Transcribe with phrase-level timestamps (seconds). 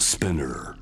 [0.00, 0.76] Spinner.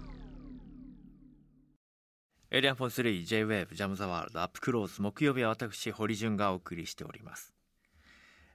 [2.53, 7.52] エリアンフォン3 J-WAVE ジャムザワールドアップクローズ木曜日は私堀潤がお送りしております。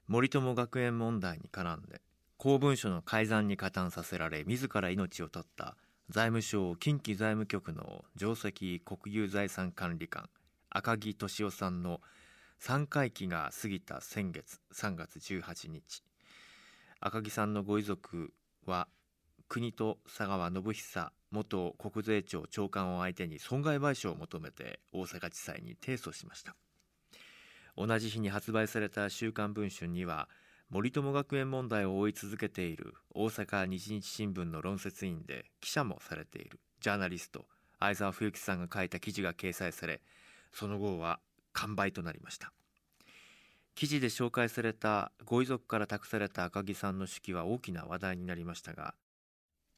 [0.08, 2.00] 森友学園問題に絡んで
[2.38, 5.76] 公文書の改ざんに加担させられ自ら命を絶った
[6.10, 10.30] 財務省近畿財務局の上席国有財産管理官
[10.70, 12.00] 赤木俊夫さんの
[12.62, 16.04] 3回忌が過ぎた先月3月18日。
[17.02, 18.32] 赤木さんのご遺族
[18.66, 18.88] は
[19.54, 26.56] 国と佐川信久元国税庁長官を相手に損害賠償を求めて大阪地裁に提訴しました。
[27.78, 30.28] 同じ日に発売された「週刊文春」には
[30.72, 36.60] 森友学園問題を追い続けている大阪日日新聞の論説委員で記者もされている。
[36.80, 37.46] ジャーナリスト
[37.80, 40.02] 相沢冬樹さんが書いた記事が掲載され
[40.52, 41.20] その後は
[41.52, 42.52] 完売となりました。
[43.76, 48.96] 記事で紹介されたご遺族から託された赤木さんの手記は大きな話題になりましたが、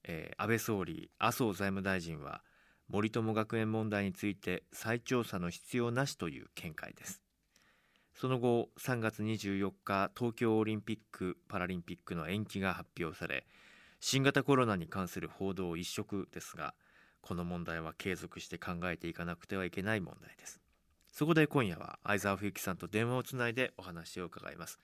[0.07, 2.41] えー安倍総理麻生財務大臣は
[2.87, 7.21] 森友学園問題について再調査の必要なしという見解です。
[8.13, 13.45] その後3月24日東京オリンピック・パラリンピックの延期が発表され
[13.99, 16.75] 新型コロナに関する報道一色ですが
[17.21, 20.61] この問題は継続して考えていかなくてはいけない問題です。
[21.11, 24.79] そこで今夜は相沢冬樹さんと電話をつないでお話を伺います。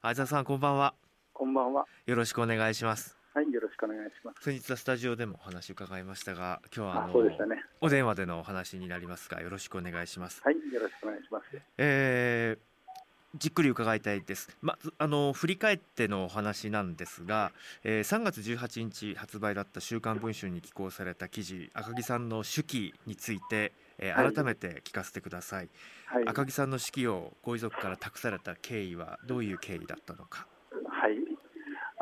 [0.00, 0.94] 相沢さんこんばんは。
[1.32, 1.84] こんばんは。
[2.06, 4.44] よろしくお願いしますはい、よろしくお願いします。
[4.44, 7.64] 先日はスタジオでもお話を伺いましたが今日はああ、のそうでしたね。
[7.80, 11.44] お電話でのお話になりますがよろしくお願いしますはい、よろしくお願いします。
[11.78, 12.72] えー
[13.38, 14.54] じっくり伺いたいです。
[14.60, 25.70] まずあの振り返ってのお話なんですが、えー3月18日発売だった週刊文春に寄稿された記事赤木さんの手記について、えーはい改めて聞かせてください。
[26.04, 26.24] はい。
[26.26, 30.46] 赤木さんの手記をご遺族から託された経緯はどういう経緯だったのか。
[30.90, 31.12] はい。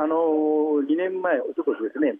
[0.02, 2.16] あのー、2年前、おととしですね、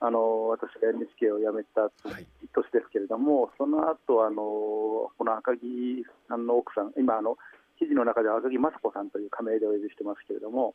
[0.00, 7.36] あのー、私が NHK を辞めたはい年ですけれども、その後、あのー、この赤木さんの奥さん、今、あの、
[7.78, 10.74] 記事の中では赤木雅子さんという仮名でお呼びしてますけれども、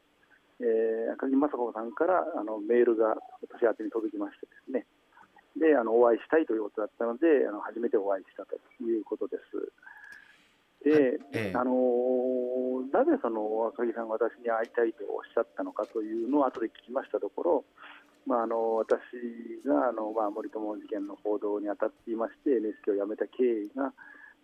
[0.60, 4.86] えー赤木雅子さんからあのメールが私宛てに届きましてですね、
[5.58, 9.72] であのお会いしたいということだったので、あの初めてお会いしたということです。
[10.84, 12.60] で、はいええあのー
[12.92, 17.66] なぜその赤木さんが私に会いたいとおっしゃったのかというのを後で聞きましたところ、
[18.26, 18.98] まあ、あの私
[19.68, 23.94] があの、まあ、森友事件の報道に当たっていまして NHK を辞めた経緯が、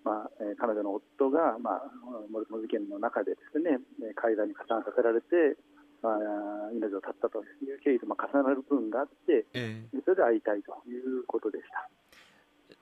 [0.03, 1.89] まあえー彼女の夫が、まあ、
[2.29, 5.57] 森友事件の中でですねえー海外に加担させられて、
[6.03, 9.47] まあ、命を絶ったという経緯と、まあ、重なる部分があって
[10.05, 11.89] それで会いたいということでした。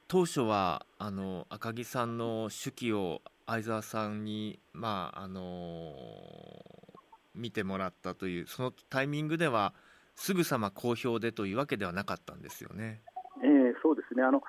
[0.07, 5.93] 当初はあの赤木さんの手記を相沢さんにまああの
[7.35, 9.73] 見てもらったというそのタイミングでは
[10.15, 13.01] すぐさま公表でというわけではなかったんですよね。
[13.43, 14.41] えーそうですね、あの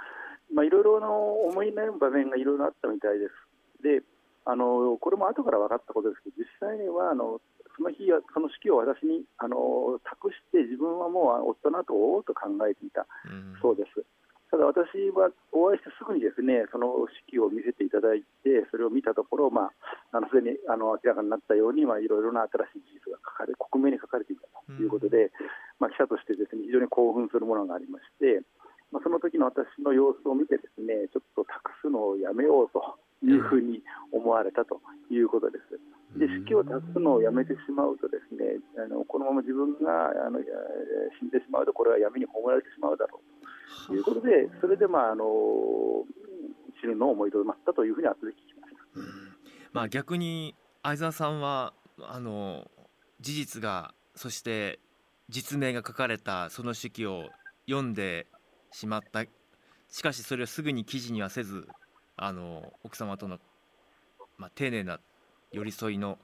[0.55, 3.82] まあ、いろいろの思い悩む場面がいろいろあったみたいです。
[3.82, 4.03] で
[4.44, 7.41] あのこれも後から分かったことですけど、実際にはあの
[7.76, 14.05] その日は、その式を私にあの託して、自分はもう夫の後を追おうと考えていたうんそうです。
[14.55, 16.95] ただ私はお会いしてすぐにですねその
[17.27, 25.35] 式を見せていただいて、それを見たところ、まあ、あのすでにあの明らかになったように、まあ、いろいろな新しい事実が書かれ、克明に書かれていたということで、
[25.83, 28.47] まあ、記者としてですね非常に興奮するものがありまして、
[28.95, 32.79] まあ、その時の私の様子を見て、ですねちょっと託すのをやめようと
[33.27, 33.83] いうふうに
[34.15, 34.79] 思われたと
[35.11, 35.75] いうことです。
[36.15, 40.47] で式を託すのをやめてしまうと、ですねあのこのまま自分があのえー
[41.19, 43.34] 死んでしまうと、これは闇に葬られてしまうだろうと
[43.93, 45.25] いうことで、それで、まあ、あの
[46.81, 49.01] 死ぬのを思いとどまったというふうに後で聞きました。
[49.01, 49.35] うん
[49.75, 52.71] まあ逆に相沢さんはあの
[53.21, 54.79] 事実がそして
[55.29, 57.29] 実名が書かれたその手記を
[57.67, 58.29] 読んで
[58.71, 59.25] しまった
[59.91, 61.67] しかしそれをすぐに記事にはせず
[62.17, 63.39] あの奥様との、
[64.39, 65.01] まあ、丁寧な
[65.51, 66.19] 寄り添いの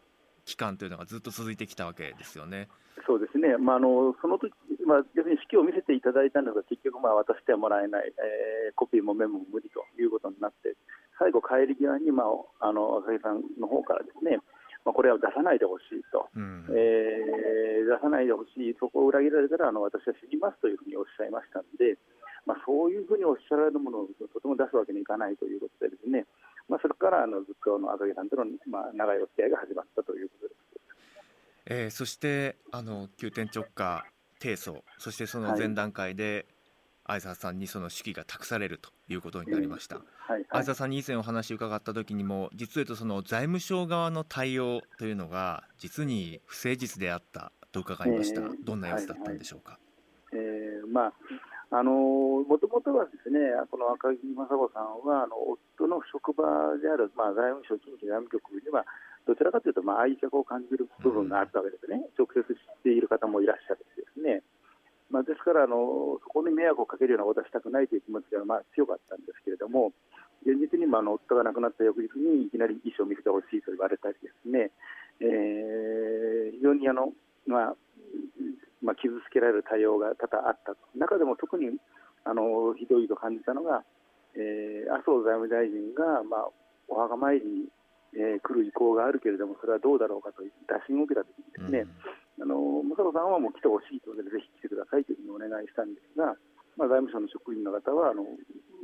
[0.45, 2.69] 期間というのがずっと続いてきたわけですよね。
[3.11, 4.55] そうですね、まあ、あのその時、
[4.87, 10.79] まあ、要するに式を見せていただいたんですが、結局、まあ、渡してはもらえない、えーコピーもメモも無理ということになって、
[11.19, 12.23] 最後、帰り際に、ま
[12.63, 14.39] あ、あの赤木さんの方からですね、
[14.87, 16.71] まあ、これは出さないでほしいと、うん。
[16.71, 21.99] えー出さないでほしい、そこを裏切られたらあの私は死にますというふうにおっしゃいましたので、
[22.47, 26.23] まあ、そういうふうにおっしゃられるものをとても出すわけにいかないということで、ですね、
[26.71, 30.80] まあ、それからあのずっとあの赤木さんとの、まあ、長いお付き合いが始まったということです。
[31.71, 34.05] えーそしてあの急転直下
[34.41, 36.47] 提訴そしてその前段階で
[37.07, 39.97] 相沢さんにその手記が託されるということになりました。
[39.97, 40.47] はいはい。
[40.51, 49.79] 相沢さんに以前お話を伺った時にも実を言うとその財務省側の対応というのが実に不誠実であったと伺いました、ええどんな様子だったんでしょうか、
[50.33, 51.13] えーまあ、
[51.71, 53.39] あのもともとはですね
[53.71, 55.39] この赤木雅子さんはあの
[55.79, 56.43] 夫の職場
[56.83, 58.85] である、まあ、財務省近畿財務局には
[59.31, 64.43] どちらかというと、まあ、愛着を感じる部分があったわけですね、直接知っている方もいらっしゃるんですね。
[65.09, 69.93] まあ、ですからあの、そこに迷惑をかけるようなことはしたくないという気持ちがまあ強かったんですけれども、
[70.43, 74.71] 現実にもあの夫が亡くなった翌日にいきなり遺書を見せてほしいと言われたりですね、
[75.21, 77.13] えー、非常にあの、
[77.47, 77.77] まあ
[78.83, 81.79] まあ、傷つけられる対応が多々あったと、中でも特に
[82.25, 83.85] あのひどいと感じたのが、
[84.35, 86.51] えー、麻生財務大臣が、まあ、
[86.89, 87.69] お墓参りに、
[88.15, 91.87] えー、来る意向があるけれども、それはどうだろうかという打診を受けたときにですね、
[92.39, 96.35] うん、あの武藤さんはもう来てほしいということで、ぜひ来てくださいというふうにお願いしたんですが、
[96.77, 98.25] まあ、財務省の職員の方はあの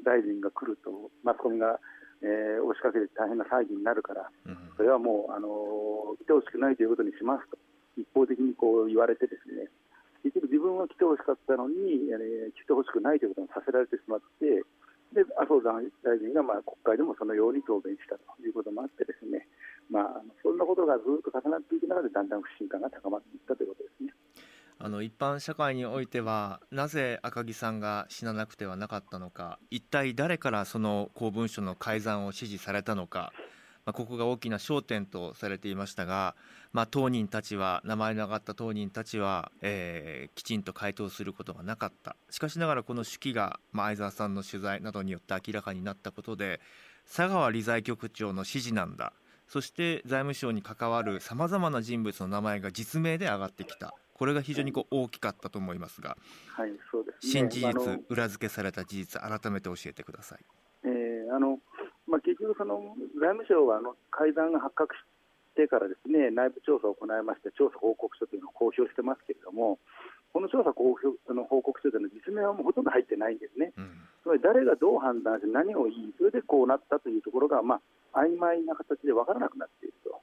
[0.05, 1.81] 大臣が来るとマスコミが、
[2.23, 4.31] えー、押しかけて大変な騒ぎになるから、
[4.77, 7.59] それはもうあの来てほしくないということにしますと
[7.97, 9.69] 一方的にこう言われてですね
[10.23, 14.63] 結局自分は来てほしかったのに、えー、来てほしくないということにさせられてしまって
[15.13, 19.47] で麻生大臣がまあ国会でもそのように答弁したということもあってですね、
[19.91, 24.13] まあ、そんなことがずっと重なっていく中でだんだん不信感が高まっていったということですね。
[24.79, 33.33] あの一般社会においてはなぜ赤木さんが死ななくてはなかったのか一体誰からその公文書の改ざんを指示されたのか、
[33.87, 36.35] まあ、ここが大きな焦点とされていましたが、
[36.73, 42.17] まあ、当人たちは名前の挙がった当人たちは、えー、きちんと回答することがなかった。
[42.29, 46.61] しかしながらこの手記が、まあ、相沢さんの取材などによって明らかになったことで
[47.07, 49.13] 佐川理財局長の指示なんだ。
[49.47, 53.95] そして財務省に関わるさまざまな人物の名前が実名で上がってきた。
[54.15, 56.17] これが非常にこう大きかったと思いますが、
[56.49, 60.39] はいそうです、ね、新事実、裏付けされた事実、改めて教えてください、
[60.85, 61.59] えーあの
[62.07, 65.03] まあ、結局その、財務省はあの改ざんが発覚し
[65.55, 69.79] てからですね内部調査を行いまして、調査報告書というのを公表してますけれども、
[70.33, 73.91] この調査公表の報告書というのは、実名はもうほとんど入ってないんですね、うん、
[74.23, 77.81] つまり誰がどう判断して、何を言い、それでこうなったというところが、ま
[78.13, 80.21] あ曖昧な形で分からなくなっていると。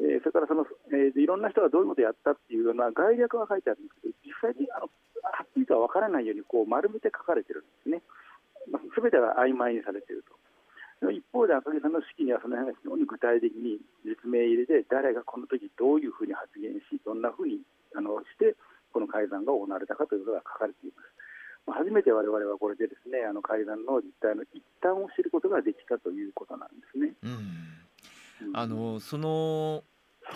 [0.00, 4.88] えー、それからその、えー、いろんな人がどういうことをやったっていうような概略が書いてあるんですけど、実際にあの
[5.22, 8.00] はっきりとは分からないようにこう丸めて書かれてるんですね。
[8.96, 10.39] す、べ、てが曖昧にされていると。
[11.08, 17.64] 一方で赤木さんの式にはその辺が非常に具体的に実名入れで誰がこの時どういうふうに発言しどんなふうに
[17.96, 18.52] あのして
[18.92, 21.08] この改ざんが行われたかということが書かれています。
[21.72, 27.12] 初めて我々はこれでですねあの改ざんの実態の一端を知ることができたということなんですね。
[27.22, 29.84] うん、あのその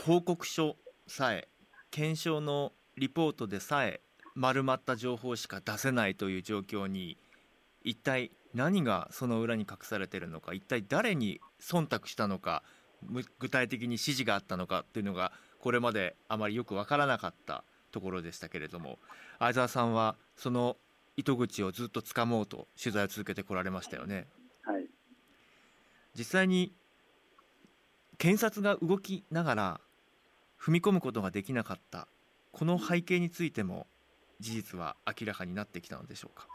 [0.07, 0.77] 報告書
[1.07, 1.49] さえ
[1.91, 4.01] 検証のリポートでさえ
[4.35, 7.17] 丸まった情報しか出せないという状況に
[7.83, 12.63] 一体何がその裏に隠されているのか一体誰に忖度したのか
[13.39, 18.99] 具体的に指示があったのかっていうのがこれまであまりよく分からなかったところでしたけれども
[19.39, 20.77] 相沢さんはその
[21.17, 24.27] 糸口をずっとつかもうと取材を続けてこられましたよね。
[24.63, 24.87] はい、
[26.17, 26.73] 実際に
[28.19, 29.81] 検察が動きながら
[30.61, 32.09] 踏み込むことができなかった
[32.53, 33.87] この背景についても
[34.41, 36.49] 事実は明らかになってきたのでしょうか、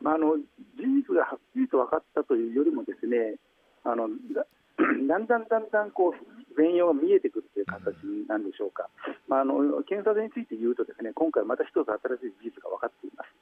[0.00, 3.36] まあ、あの事実がはっきりと分かったというよりもですね
[3.84, 4.08] あの
[5.08, 6.12] だんだんだんだんこう
[6.56, 7.96] 全容が見えてくるという形
[8.28, 8.88] なんでしょうか、
[9.28, 13.32] まあ、あの検察について言うとですね今回また一つ新しい事実が分かっています、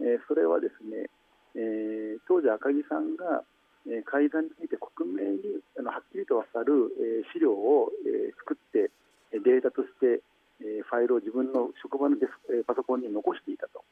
[0.00, 1.10] えー、それはですね、
[1.58, 3.42] えー、当時赤木さんが
[3.86, 6.90] え改ざんについて克明にあのはっきりと分かる、
[7.22, 8.90] え資料を、え作って
[9.32, 10.22] データとして、
[10.60, 13.84] えファイルを自分の職場のデス、パソコンに残していたと。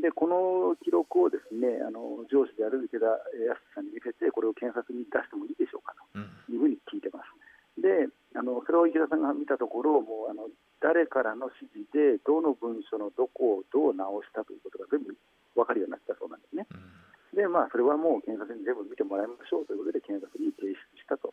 [0.00, 3.20] でこの記録をですねあの上司である池田康
[3.74, 6.18] さんに見せてこれを検察に出してもいいでしょうかと
[6.52, 7.28] いうふうに聞いてます。
[7.80, 10.48] であのそれを池田さんが見たところもうあの
[10.80, 15.16] 誰からの指示でどの文書のどこをどう直したということが全部
[15.54, 16.66] 分かるようになったそうなんですね。
[17.34, 21.30] でまあ、それはもう検察に全部見てもらいましょうということで検察に提出したと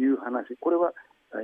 [0.00, 0.96] いう話、これは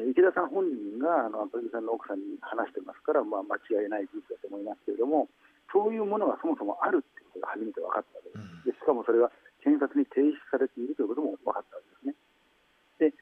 [0.09, 5.29] 池田さん本人があのさんの奥さんに話してますから、まあ、間違いない事実だと思いますけれども、
[5.73, 8.77] そういうものがそもそもあるということが初めて分かったわけです。
[8.77, 9.33] でしかもそれが
[9.65, 12.13] 検察に提出されているということも分かったわけで
[13.01, 13.13] すね。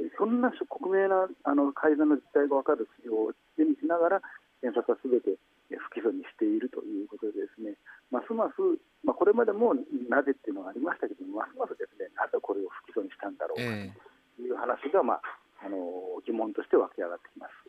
[0.00, 4.22] でそんな克明なあの改ざんの実態が分かる資料を手にしながら、
[4.60, 5.38] 検察はすべて
[5.70, 7.78] 不起訴にしているということでですね、
[8.10, 8.58] ますます
[9.04, 9.74] まあ、これまでも
[10.08, 13.68] なぜっていうのがありましたけどますますですねなぜこれを不起訴にしたんだろうか
[14.36, 15.22] という話が、まあ、
[15.64, 15.76] あの
[16.24, 17.63] 疑問として湧き上がってきます。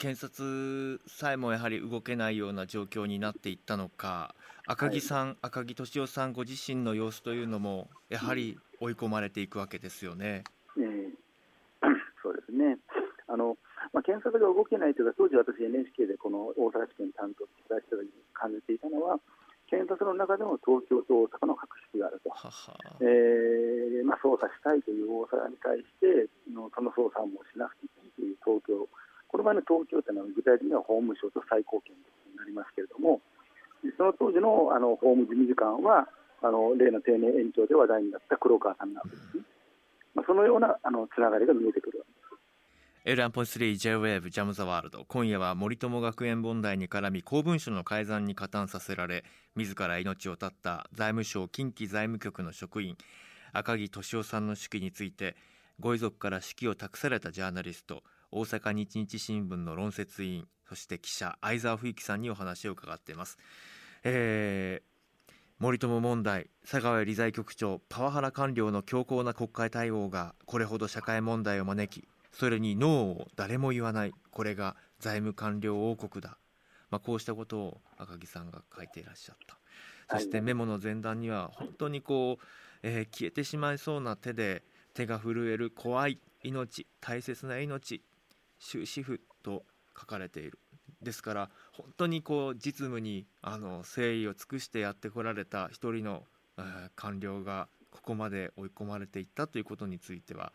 [0.00, 4.34] 検察さえもやはり動けないような状況になっていったのか
[4.66, 10.44] 赤木さん、はい、赤木俊夫さんご自身の様子というのもやはり追い込まれていくわけですよね。
[10.78, 11.12] えー、
[12.22, 12.78] そうですね。
[13.28, 13.58] あの、
[13.92, 19.20] まあ、検察が動けないというか当時私 NHK でこの大阪地検担当していた時に感じていたのは
[19.68, 22.74] 検察の中でも東京と大阪の確執があると、はは。
[23.00, 27.86] えーまあ、捜査したいという大阪に対してのその捜査もしなくて
[29.40, 33.20] の場合の東京というのは具体的には法務省と最高検になりますけれども、
[33.96, 36.06] その当時のあの法務事務次官は、
[36.42, 39.44] あの例の定年延長で話題になった黒川さんなわけですね。
[40.14, 42.30] まあ、そのようなあのつながりが見えてくるわけです。
[43.04, 49.24] L1.3JWAVE ジャム・ザ・ワールド今夜は森友学園問題に絡み公文書の改ざんに加担させられ
[49.56, 52.98] 自ら命を絶った財務省近畿財務局の職員
[53.54, 55.34] 赤木俊夫さんの手記について
[55.80, 63.38] ご遺族から指揮を託されたジャーナリスト大阪日日新聞の論説委員そして記者相沢冬樹さんにお話を伺っています、
[64.04, 72.90] えー、森友問題佐川理財局長パワハラ官僚の強硬な国会対応がこれほど社会問題を招きそれにノー
[73.22, 76.38] を誰も言わないこれが財務官僚王国だ、
[76.90, 79.60] まあ、こうしたことを赤木さんが書いていらっしゃった。
[80.10, 82.44] そしてメモの前段には本当にこう、
[82.82, 88.02] えー、消えてしまいそうな手で手が震える怖い命大切な命
[88.60, 89.64] 終止符と
[89.98, 90.58] 書かれている。
[91.02, 96.24] ですから本当にこう実務にあの誠意を尽くしてやってこられた一人の、
[96.58, 100.52] えー、官僚がここまで追い込まれていったということについては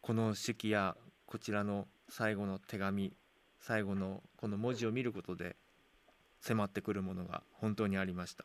[0.00, 3.12] この手記やこちらの最後の手紙
[3.60, 5.56] 最後のこの文字を見ることで
[6.40, 8.44] 迫ってくるものが本当にありました。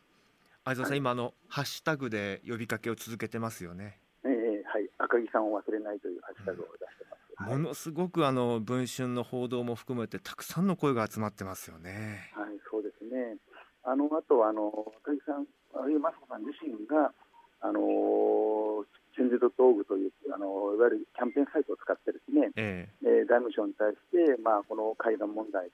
[0.64, 3.98] 相沢さん、はい、今のハッシュタグで呼びかけを続けてますよね。
[4.24, 4.88] ええはい。
[4.98, 7.01] 赤木さんを忘れないというハッシュタグを出して
[7.46, 12.30] ものすごくあの文春の報道も含めてたくさんの声が集まってますよね。
[12.34, 13.36] はいそうですね。
[13.84, 14.70] あのあとあの
[15.02, 17.12] 赤木さんあるいは雅子さん自身が
[17.60, 18.84] あの
[19.14, 25.68] チェンジドットオーグというあのいわゆるキャンペーンサイトを使ってですね、えー、財務省に対して、まあ、この改ざん問題、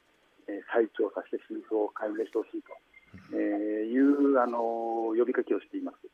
[0.48, 2.74] えー、再調査して真相を解明してほしいと、
[3.32, 6.04] えー、いうあの呼びかけをしています。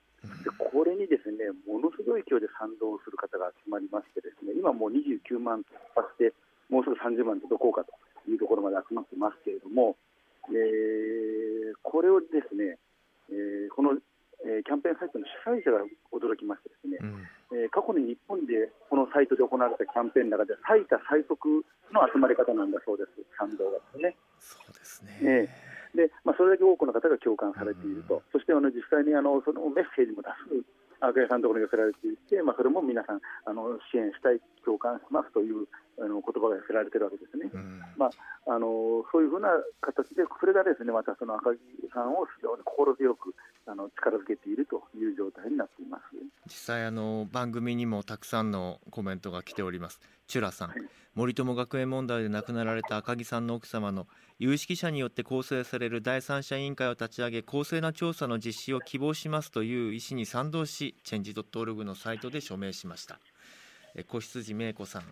[0.42, 6.32] でこれにですねものすごい勢いで賛同する方が集まりましてですね今もう29万突破して
[6.72, 7.92] もうすぐ30万届こうかと
[8.30, 9.96] いうところまで集まってますけれども、
[10.48, 12.80] えー、これをですね、
[13.28, 14.00] えー、この
[14.44, 15.80] えー、キャンペーンサイトの主催者が
[16.12, 24.16] 驚きましてですね、うん、えー、過去に日本でこのサイトで行われたキャンペーンの中で最多最速の集まり方なんだそうです、賛同がですね。
[24.36, 30.84] そうですね、えー、でまあ、それだけ多くの方が共感されていると、うん、そしてあの実際にあのそのメッセージも出す。
[31.00, 35.68] 赤井さんのところに寄せられていて、まあ、それも皆さんあの支援したい、共感しますという
[36.00, 38.10] あの言葉が寄せられているわけですね、うん、まあ、
[38.48, 39.48] あのそういうふうな
[39.80, 41.60] 形で、それがですねまたその赤木
[41.92, 43.34] さんを非常に心強く
[43.66, 46.02] あの力づけているという状態になっています。
[46.46, 50.00] 実際あの、番組にもたくさんのコメントが来ております。
[50.26, 50.78] チュラさん、はい、
[51.14, 54.06] 森友学園問題で亡くなられた赤木さんの奥様の
[54.40, 63.20] 有識者によって構成される第三者委員会を立ち上げ公正な調査の実施を希望しますという意思に賛同しチェンジ .org のサイトで署名しました。
[64.08, 65.02] 子羊芽子さん、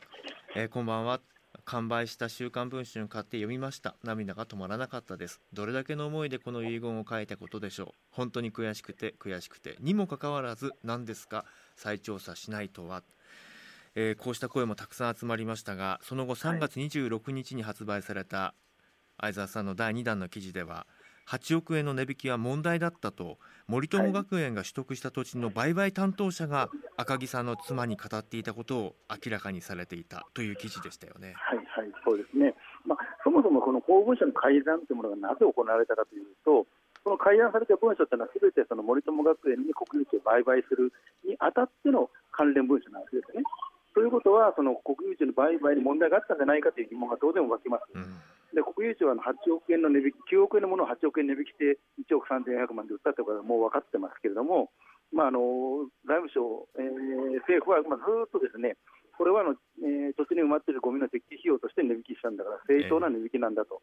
[0.56, 1.20] えー、こんばんは。
[1.64, 3.94] 完売した週刊文春買って読みました。
[4.02, 5.40] 涙が止まらなかったです。
[5.52, 7.88] どれだけの思いでこの遺言を書いたことでしょう。
[8.10, 9.76] 本当に悔しくて悔しくて。
[9.80, 11.44] にもかかわらず何ですか？
[11.76, 13.04] 再調査しないとは。
[13.94, 18.54] えー、こうした声もたくさん集まりましたがその後3月26日に発売された
[19.22, 20.84] 相沢さんの第2弾の記事では
[21.30, 23.38] 8億円の値引きは問題だったと
[23.68, 31.34] 森友学園が取得した土地の売買担当者が赤木さんの妻に語っていたことを明らかにされていたという記事でしたよね。
[31.36, 32.52] はい、はい、そうですね、
[32.84, 36.66] まあ、そもそもこの公文書の改ざんというものがなぜ行われたかというと、
[37.04, 40.92] その改ざんされた文書というのは、すべてその森友学園に国有地を売買する
[41.24, 43.46] にあたっての関連文書なんですね。
[43.94, 47.84] ということは、その国有地の売買に問題があったんじゃないかという疑問が当然湧きます。
[47.94, 48.20] うん
[48.52, 54.70] で国有地は8億円の値引き、9億円のものを8億円値引きして1億3400万で売ったということはもう分かってますけれども、
[55.12, 58.76] まあ、あの財務省、えー、政府は、まあ、ずっとですね、
[59.16, 63.80] これはあの、えー、土地に埋まっているゴミの撤去費用として値引きしたんだから、正当な値引きなんだと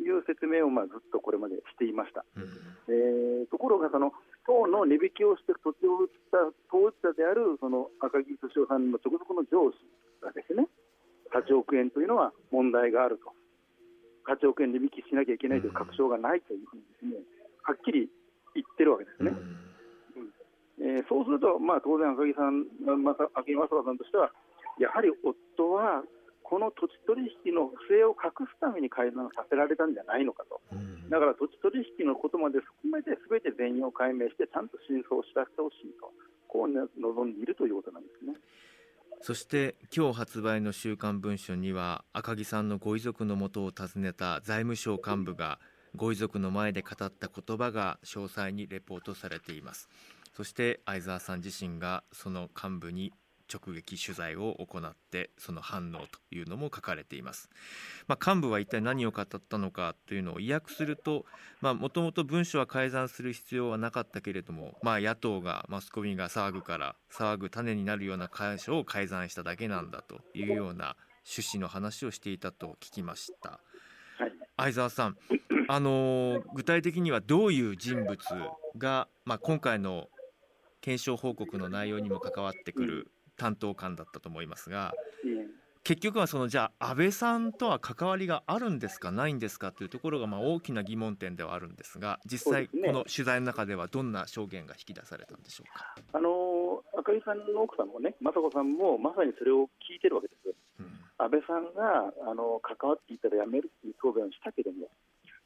[0.00, 2.24] いう説明を、まあ、ずっとこれまでしていました。
[2.36, 2.48] うん、
[2.88, 4.12] えー、ところがその、
[4.46, 6.38] 党の値引きをして土地を売った
[6.70, 9.78] 当事者であるその赤木俊夫さんの直属の上司
[10.24, 10.66] がですね、
[11.30, 13.32] 8億円というのは問題があると。
[14.28, 17.22] 8億円値引きしなきゃいけないという確証がないというふうにですね、
[17.62, 18.08] はっきり
[18.54, 19.32] 言ってるわけですね。
[20.80, 22.66] うん、えー、そうすると、まあ、当然、赤木さん、
[23.02, 24.30] また赤木正和さんとしては、
[24.78, 26.02] やはり夫は
[26.50, 30.60] この土地取引の不正を隠すために改ざんさせられたんじゃないのかと、
[31.08, 36.10] だから土地取引のことまで含めて、すべて全容解明して、ちゃんと真相を知らせてほしいと、
[36.48, 38.34] こう望んでいるということなんですね。
[39.22, 45.60] そして今日発売の「週刊文春」には赤木さんのご遺族のもとを訪ねた財務省幹部が
[45.94, 49.88] ご遺族の前で語った言葉が詳細にレポートされています。
[50.32, 53.12] そして相沢さん自身がその幹部に
[53.52, 57.50] 直撃取材を行ってその反応というのも書かれています、
[58.06, 61.24] まあ、幹部は一体何を語ったのかというのを意訳すると
[61.60, 73.60] もともと文書は改ざんする必要はなかったけれども、まあ、野党がマスコミが騒ぐから騒ぐ種になるような箇所を改ざんしただけなんだというような趣旨の話をしていたと聞きました。
[74.18, 75.16] はい、相沢さん、
[75.68, 78.18] あの具体的にはどういう人物
[78.76, 80.08] が、まあ、今回の
[80.80, 84.92] 検証報告の内容にも関わってくる担当官だったと思いますが、
[85.82, 95.96] 結局はそのじゃあ安倍さんとは関わりがあるんですかないんですかというところがまあ大きな疑問点ではあるんですが実際この取材の中ではどんな証言が引き出されたんでしょうか？
[96.12, 100.52] あの赤井さんの奥さんもね雅子さんもまさにそれを聞いてるわけです。
[100.80, 104.92] うん、安倍さんがあの関わっていたら辞めるという答弁をしたけども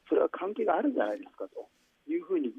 [0.09, 1.63] それは関係があるんじゃないですかと
[2.11, 2.51] いうふうに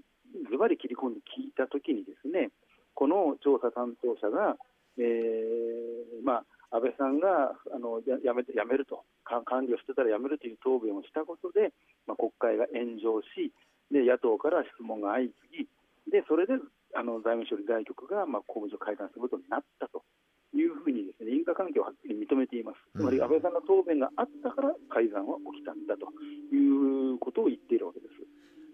[0.50, 2.48] ズバリ切り込んで聞いたときにですね
[2.94, 4.56] この調査担当者が
[4.98, 9.04] えーまあ、安倍さんがあのややめやめると。
[9.26, 11.74] 管理をしてたらやめるという答弁をしたことで、
[12.06, 13.50] まあ、国会が炎上し
[13.90, 16.54] で野党から質問が相次ぎでそれで
[16.94, 20.06] あの財務省理財局が、まあ、公務所解散することになったと
[20.54, 26.08] いうふうにです、ね、因果関係をはっきり認めています、つまり安倍さんの答弁があったから改ざんは起きたんだと
[26.54, 28.14] いうことを言っているわけです。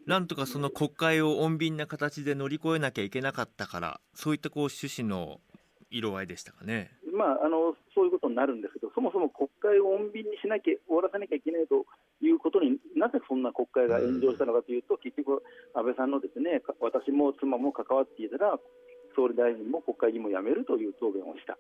[0.07, 5.41] なんとかその国会を穏便な形で乗り越えなきゃいけなかったから、そういったこう趣旨の
[5.93, 6.91] 色合いでしたかね。
[7.13, 11.85] まあ、あのそういうことになるんですけど、そもそも国会を穏便にしなきゃ、終わらせなきゃいけないと
[12.25, 15.45] いうことになぜそんな国会が炎上したのかというと、結局、
[15.75, 18.59] 安倍さんのですね私も妻も関わっていたら、
[19.15, 21.59] 総理大臣も国会議員も辞めるという答弁をした、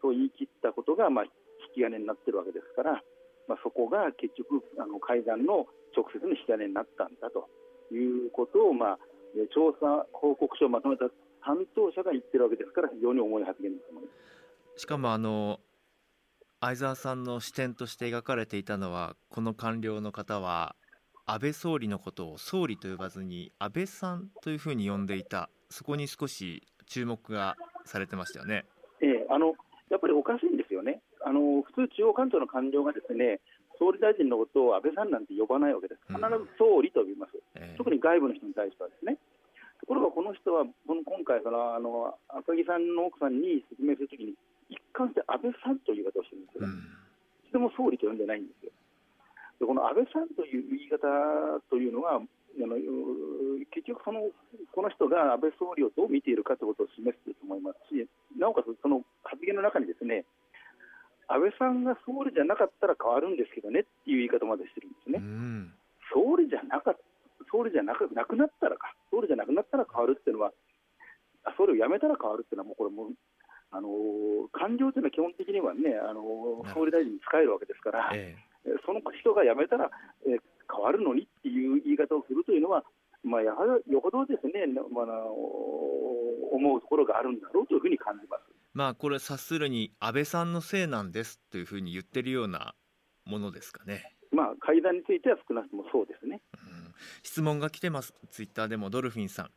[0.00, 1.30] と言い切ったことが、まあ、引
[1.74, 3.02] き金になっているわけですから、
[3.48, 7.50] まあ、そこが結局、あの改ざんの直接の引き金になったんだと
[7.90, 8.98] いうことを、まあ、
[9.54, 11.06] 調査報告書をまとめた
[11.44, 14.08] 担当者が言ってるわけですから、非常に重い発言だと思いま
[14.76, 15.60] すしかもあの
[16.60, 20.76] 相沢さんの視点として描かれていたのは、この官僚の方は、
[21.26, 28.64] 安倍総理のことを総理と呼ばずに、安倍さんというふうに呼んでいた、そこに少し注目がされてましたよね。
[29.00, 29.54] ええ、あの
[29.90, 31.00] やっぱりおかしいんですよね。
[31.24, 33.40] あの普通、中央関東の官僚がですね
[33.78, 36.00] 総理大臣のことを安倍さんなんて呼ばないわけです。
[36.06, 37.34] 必ず総理と呼びます。
[37.34, 39.18] うん特に外部の人に対してはですね。
[39.82, 44.34] ところがこの人は、この今回そのあの、赤木さんの奥さんに説明するときに、
[44.70, 46.74] 一貫して安倍さんという言い方をしてるんですよね、
[47.44, 48.72] いつでも総理と呼んでないんですよ。
[49.58, 51.02] でこの安倍さんという言い方
[51.68, 52.78] というのは、あの
[53.74, 54.30] 結局その、
[54.70, 58.06] この人が安倍総理をどう見ているかということを示していると思いますし、
[58.38, 60.24] なおかつその発言の中にですね、
[61.26, 65.18] 安倍さんが総理じゃなかったら変わるんですけどねっていう言い方までしてるんですね。
[66.14, 67.00] 総理じゃなかった
[67.52, 70.52] 総理じゃなくなくなったらか、総理じゃなくなったら変わるっていうのは、
[71.56, 73.12] 総理を辞めたら変わるっていうのは、もうこれも
[73.70, 73.88] あの
[74.52, 79.90] 官僚というのは基本的にはね、あの総理大臣に使えるわけですから、ええ、その人が辞めたら、
[80.24, 80.40] え
[80.72, 82.84] 変わるのにっていう言い方をするというのは、
[83.24, 88.42] まあ、やはりよほどですね、まあ、思うところがあるんだろうというふうに感じます。
[88.74, 92.74] まあ、これ、察するに、安倍さんのせいなんですというふうに言ってるような
[93.26, 94.16] ものですかね。
[94.32, 96.40] まあ、会談については少なくともそうですね。
[96.54, 96.94] うん。
[97.22, 98.14] 質問が来てます。
[98.30, 99.50] ツイッターでもドルフィンさん、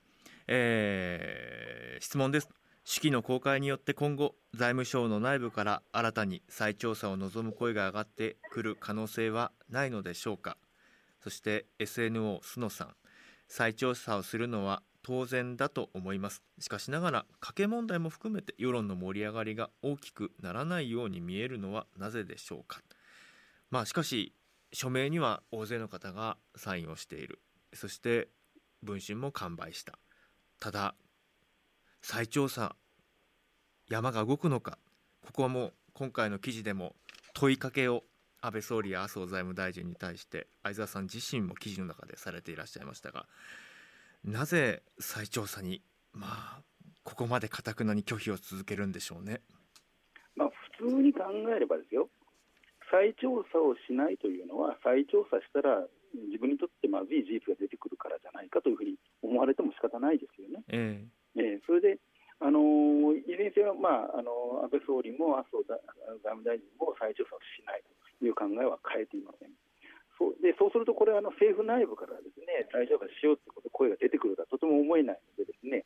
[0.48, 2.50] えー、質問です。
[2.84, 10.58] 式の公開によって今後財務省の内部から新たに再調査を望む声が上がってくる可能性はないのでしょうか。
[11.24, 12.96] そして SNO 須野さん。
[13.48, 16.44] 再調査をするのは当然だと思います。
[16.60, 22.82] しかしながら家計問題も含めて世論の盛り上がりが大きくならないように見えるのはなぜでしょうか。
[23.70, 24.34] まあしかし
[24.74, 27.40] 署名には大勢の方がサインをしている。
[27.74, 28.30] そして
[28.84, 29.98] 文春も完売した。
[30.60, 30.96] ただ
[32.02, 32.76] 再調査
[33.90, 34.78] 山が動くのか。
[35.26, 36.96] ここはもう今回の記事でも
[37.34, 38.04] 問いかけを
[38.42, 43.26] 安倍総理や麻生財務大臣に対して相沢さん自身も記事の中でされていらっしゃいましたが
[44.24, 45.82] なぜ再調査に
[46.14, 46.62] まあ
[47.04, 49.42] ここまでかたくなに拒否を続けるんでしょうね。
[50.36, 50.50] まあ、
[50.80, 51.22] 普通に考
[51.56, 52.10] えればですよ。
[52.92, 60.64] 再調査をしないというのは、再調査したら自分にとってまずい事実が出てくるからじゃないかというふうに思われても仕方ないですよね。
[60.70, 62.00] えー、えー、それで
[62.40, 65.80] あのいずれにせよ、まあ、あの安倍総理も麻生財
[66.24, 67.84] 務大臣も再調査をしない
[68.20, 69.52] という考えは変えていません。
[70.18, 75.84] そうでそうすると、これはあの政府内部からですね再調査しようということ声が出てくるとはとても思えないので、ですね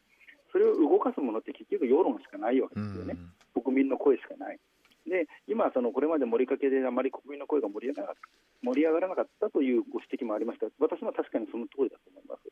[0.52, 3.18] それを動かすものって結局、世論しかないわけですよね、
[3.54, 4.60] 国民の声しかない。
[5.10, 12.48] で今そのこれまで盛りかけであまり国民の声が盛り上がらなかった盛り上がらなかったというご指摘もありました私も確かにその通りだと思います。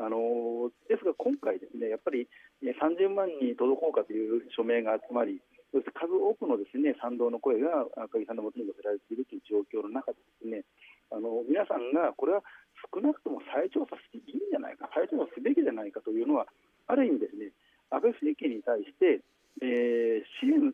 [0.00, 2.24] あのですが今回、ですねやっぱり
[2.64, 10.64] 30万に届こうかという署名が集まり、そして数多くのですね賛同の声が赤木さんのもとに寄せられているという状況の中でですね
[11.12, 12.40] あの皆さんがこれは
[12.88, 16.48] 少なくとも再調査していいんじゃないか、再調査すべきじゃないかというのは、
[16.88, 17.52] ある意味ですね、
[17.90, 19.20] 安倍政権に対して、
[19.60, 20.72] えー、支援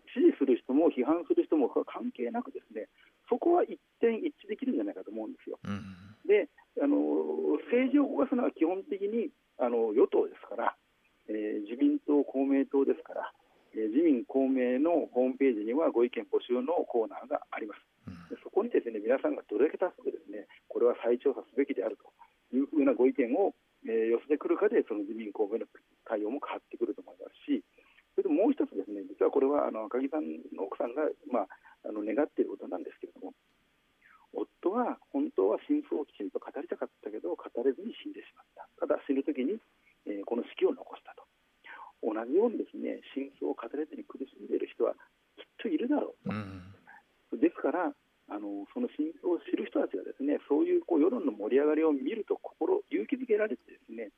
[0.96, 2.88] 批判する人も関係なくですね、
[3.28, 5.58] そこは一点一致できるんじゃないかと思うんですよ。
[5.62, 5.84] うん、
[6.26, 6.48] で
[6.80, 9.28] あの政治を動かすのは基本的に
[9.58, 10.76] あの与党ですから、
[11.28, 13.32] えー、自民党、公明党ですから、
[13.74, 17.80] えー、自民、公明のホームページにはご意見募集のコーナーがあります。
[18.30, 22.06] でそこにですね皆さんがどれだけ助けですねこれは再調査すべきであると
[22.54, 23.54] いうふうなご意見を、
[23.86, 25.66] えー、寄せてくるかでその自民公明の
[26.06, 27.62] 対応も変わってくると思いますし
[28.14, 33.34] それともう一つですね実はこれはあの赤木さんの奥さんが、まあ、あの願っていることなんですけれども
[34.34, 39.58] 夫は本当は真相をきちんと語りたかったけど語れずに死んでしまったただ死ぬ時に、
[40.06, 41.26] えー、この式を残したと
[42.04, 44.96] 同じようにですね真相を語れずに苦しんでいる人は
[45.36, 46.32] きっといるだろうと。
[46.32, 46.76] うん
[47.34, 47.92] ですから
[48.28, 54.08] あのその真相を知る人たちがですねそういうこう世論の盛り上がりを見ると心勇気づけられてですね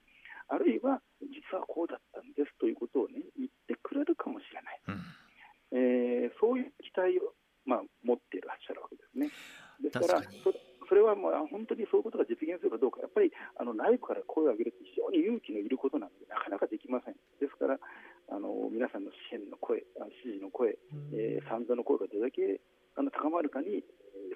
[0.46, 7.34] あるいは実はこうだったんですということをね言ってくれるかもしれない、うん、えー、そういう期待を、
[7.66, 9.34] まあ、持っていらっしゃるわけですね。
[9.82, 10.54] ですからそ
[10.88, 13.28] それはもう本当にそういうことが実現するかどうか、やっぱり
[13.60, 17.14] あの内部から声を上げるって非常に勇気のいることなので、なかなかできません。
[17.36, 19.84] ですから、あの皆さんの支援の声、
[20.24, 20.80] 支持の声、
[21.12, 22.64] えー、賛同の声がどれだけ
[22.96, 23.84] あの高まるかに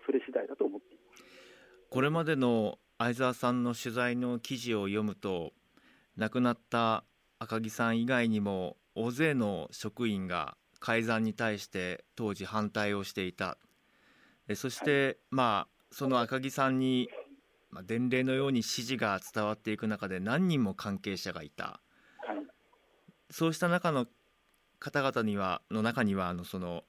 [0.06, 1.24] それ次第だと思っています
[1.90, 5.52] これまでの相沢さんの取材の記事を読むと
[6.16, 7.04] 亡くなった
[7.40, 13.58] 赤木さん以外にも大勢の職員が改ざんに対して当時反対をしていた。
[14.54, 17.08] そして、まあその赤木さんに、
[17.70, 21.80] まあ、伝令のように指示が伝わっていく中で何人も関係者がいた、は
[22.34, 22.46] い、
[23.30, 24.06] そうした中の
[24.78, 26.82] 方々にはの中にはあのその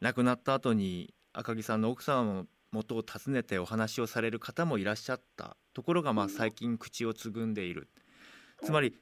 [0.00, 7.88] 亡くなった後に赤木さんの奥様の元を訪ねてお話をされる方もいらっしゃったところがまあ最近口をつぐんでいる。
[8.62, 8.94] つまり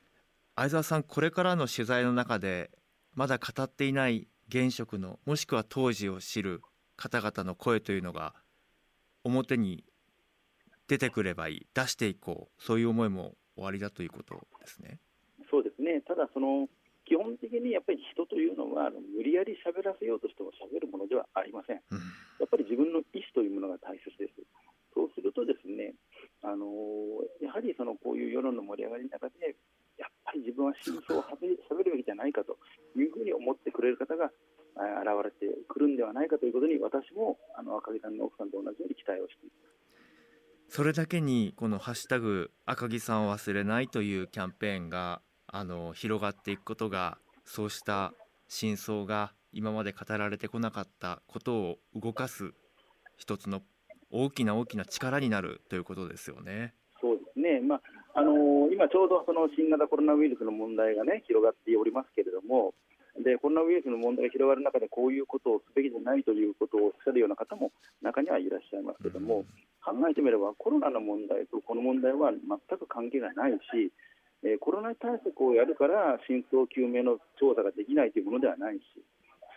[0.55, 2.71] 相沢さんこれからの取材の中で
[3.15, 6.63] まだ語っていない現職のもしくは当時を知る
[6.97, 8.35] 方々の声というのが
[9.25, 9.85] 表に
[10.89, 14.99] 出てくればいい出していこうそういう思いも終わりだということですね。
[15.51, 16.01] そうですね。
[16.07, 16.69] ただその
[17.07, 21.99] 基本的にやっぱり人というのは無理やり喋らせようとしても喋るものではありません、うん、
[22.43, 24.35] やっぱり自分の意思というものが大切です。
[24.93, 25.95] そうするとですね
[26.43, 26.67] あの
[27.41, 29.55] やはりそのこういう世論の盛り上がりの中で
[30.01, 32.57] やっぱり自分は真相をしゃべるべきじゃないかと
[32.97, 34.33] いうふうに思ってくれる方が
[34.77, 39.77] 現れてくるんではないかということに私もあの赤木さんの奥さんと同じように期待をしています。
[40.69, 45.23] それだけにこの「ハッシュタグ赤木さんを忘れない」というキャンペーンが
[45.59, 47.17] あの広がっていくことが
[47.47, 48.13] そうした
[48.47, 52.53] 真相が今まで語られてこなかったことを動かす
[53.17, 53.63] 一つの
[54.13, 56.75] 大きな大きな力になるということですよね。
[57.01, 57.81] そうですね、まあ
[58.21, 62.75] あのー、今、ちょうどその新型コロナウイルスの問題が、ね、広がっておりますけれども、
[63.25, 69.45] でコロナウイルスの問題が広がる中で、こういうことをすべきじゃないということをおっしゃるような方も中にはいらっしゃいますけれども、
[69.89, 73.89] うん、考えてみれば、コロナの問題とこの問題は全く関係がないし、
[74.47, 79.03] えー、コロナ対策をやるから真相究明の調査ができないというものではないし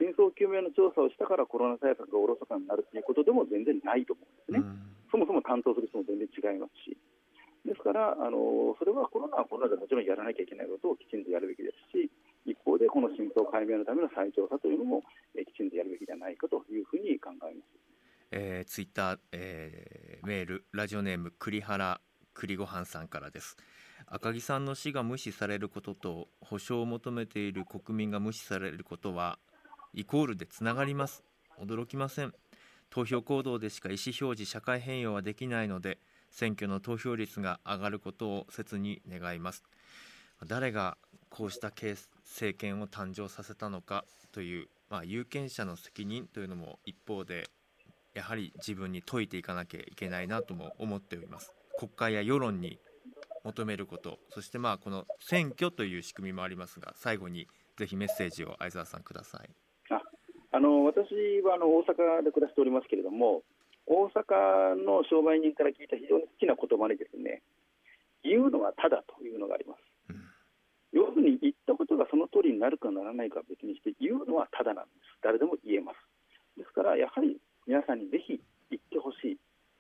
[0.02, 4.66] 真相究明の調査をしたからコロナ対策がおろそかになるということでも全然ないと思うんですね、
[5.14, 6.98] そもそも担当する人も全然違いますし
[7.68, 12.10] ですからあのそれはコロナはコロナでもちろんやらなきゃいけないことをきちんとやるべきですし
[12.50, 15.04] 一方でこの真相解明のための再調査というのも、
[15.38, 17.90] えー、きちんとやるべきじゃないかというふうに考えます。
[18.32, 22.00] えー、ツイッター、えー、メールラジオネーム栗原
[22.34, 23.58] 栗ごはんさんからです。
[24.12, 29.38] 赤木さんの死が無視されることと保障を求めている国民が無視されることは
[29.94, 31.24] イコールでつながります。
[31.62, 32.34] 驚きません。
[32.90, 36.00] 投票行動でしか意思表示社会変容はできないので
[36.32, 39.64] 選挙の投票率が上がることを切に願います。
[40.48, 40.98] 誰が
[41.30, 47.48] こうした政権を誕生させたのかという、まあ、有権者の責任というのも一方で
[48.16, 51.54] やはり自分に説いていかなきゃいけないなとも思っております。
[51.78, 52.80] 国会や世論に
[53.44, 57.48] 求めることそしてまあこの選挙という仕組みもありますが最後に
[57.78, 59.50] ぜひメッセージを相沢さんください。
[59.90, 60.02] あ
[60.52, 61.08] あの私
[61.46, 63.44] はあの大阪で暮らしておりますけれども
[63.86, 67.42] 大阪の商売人から聞いた非常に好きな言葉にですね
[68.24, 70.22] 言うのはただというのがあります、うん、
[70.92, 75.18] 要するに言ったことがその通りになるかならないかは別にして言うのはただなんです。
[75.24, 75.98] 誰でも言えます。
[76.58, 79.38] ですからやはり皆さんにぜひ言ってほしい。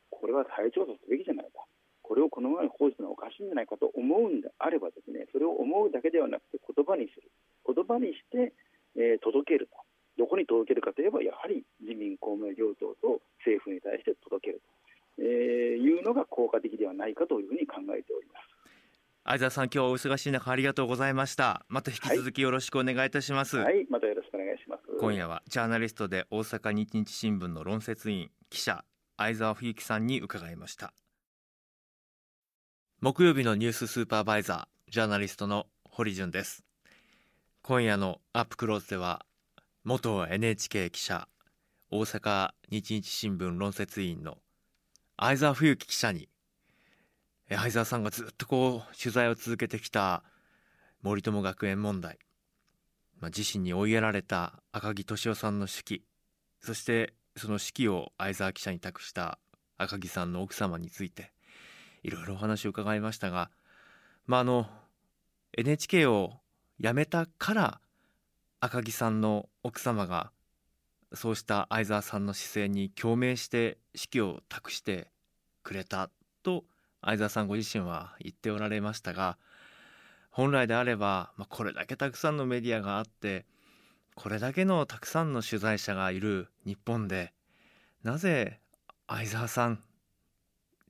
[0.09, 1.63] これは再調査すべきじゃないか、
[2.09, 7.29] これをこのままに放置するのはおかしいんじゃないかと思うんであれば、ですねそれを思うだけではなくて、言葉にする、
[7.61, 8.49] 言葉にして、
[8.97, 9.77] えー、届けると、
[10.17, 18.49] どこに届けるかといえば、やはり自民、公明両党と政府に対して届けると、えー、いうのが効果的ではないかというふうに考えております。
[19.29, 21.63] 相沢さん、今日はお忙しい中ありがとうございました。
[21.69, 23.57] また引き続きよろしくお願いいたします。
[23.57, 24.81] はい、はい、またよろしくお願いします。
[24.99, 28.83] 今夜はジャーナリストで大阪日日新聞の論説委員記者
[29.17, 30.91] 相沢冬樹さんに伺いました。
[33.01, 36.65] 木曜日のニューススーパーバイザージャーナリストの堀潤です。
[37.61, 39.25] 今夜のアップクローズでは
[39.85, 41.29] 元 NHK 記者
[41.91, 44.39] 大阪日日新聞論説委員の
[45.15, 46.27] 相沢冬樹記者に
[47.47, 50.21] 相沢さんがずっとこう取材を続けてきた
[51.01, 52.19] 森友学園問題、
[53.21, 56.03] まあ、自身に追いやられた赤木俊夫さんの手記
[56.59, 59.39] そしてその指揮を相沢記者に託した
[59.77, 61.31] 赤木さんの奥様について
[62.03, 63.49] いろいろお話を伺いましたが、
[64.25, 64.67] まあ、あの
[65.57, 66.33] NHK を
[66.79, 67.81] 辞めたから
[68.59, 70.31] 赤木さんの奥様が
[71.13, 75.07] そうした相沢さんの姿勢に共鳴して指揮を託して
[75.63, 76.09] くれた
[76.43, 76.63] と
[77.01, 79.37] 相沢さんご自身は言っておられましたが
[80.29, 83.45] 本来であれば、まあ、これだけたくさんのメディアがあって
[84.15, 87.33] これだけのたくさんの取材者がいる日本で
[88.03, 88.59] なぜ
[89.07, 89.79] 相沢さん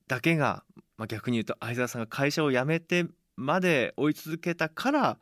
[0.09, 0.63] だけが、
[0.99, 3.05] まあ、逆に言うと相沢さんが会社を辞めて
[3.38, 5.17] まで追い続けたから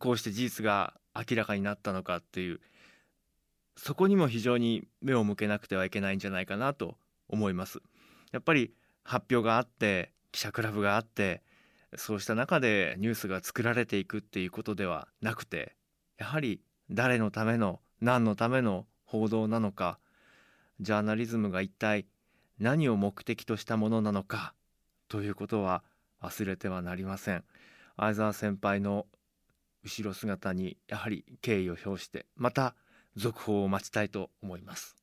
[0.00, 2.60] こうして事実が明らかになったのかっていう
[3.76, 6.96] そこにも非常に目を向けなくてはいけないんじゃないかなと
[7.28, 7.78] 思います。
[8.32, 8.72] やっぱり
[9.04, 11.42] 発表があって記者クラブがあって
[11.96, 15.76] そうした中でニュースが作られていくっていうことではなくて
[16.18, 20.00] やはり誰のための何のための報道なのか
[20.80, 22.06] ジャーナリズムが一体
[22.58, 24.52] 何を目的としたものなのか
[25.10, 25.82] ということは
[26.22, 27.44] 忘れてはなりません。
[27.96, 29.06] 相沢先輩の
[29.82, 32.74] 後ろ姿にやはり敬意を表してまた
[33.16, 34.99] 続報を待ちたいと思います。